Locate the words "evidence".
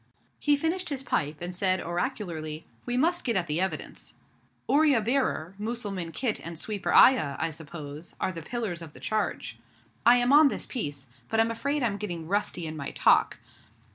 3.61-4.15